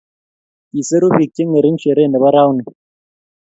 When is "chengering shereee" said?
1.35-2.09